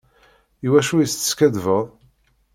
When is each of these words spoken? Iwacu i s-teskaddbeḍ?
Iwacu 0.65 0.93
i 0.99 1.05
s-teskaddbeḍ? 1.07 1.85